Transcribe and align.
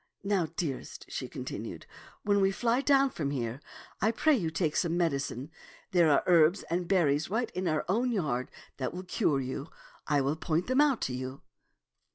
Now, 0.23 0.47
dearest," 0.55 1.05
she 1.09 1.27
continued," 1.27 1.85
when 2.23 2.41
we 2.41 2.49
fly 2.51 2.81
down 2.81 3.11
from 3.11 3.29
here, 3.29 3.61
I 4.01 4.09
pray 4.09 4.35
you 4.35 4.49
take 4.49 4.75
some 4.75 4.97
medicine. 4.97 5.51
There 5.91 6.09
are 6.09 6.23
herbs 6.25 6.63
and 6.71 6.87
berries 6.87 7.29
right 7.29 7.51
in 7.51 7.67
our 7.67 7.85
own 7.87 8.11
yard 8.11 8.49
that 8.77 8.95
will 8.95 9.03
cure 9.03 9.39
you. 9.41 9.67
I 10.07 10.21
will 10.21 10.37
point 10.37 10.65
them 10.65 10.81
out 10.81 11.01
to 11.01 11.13
you." 11.13 11.43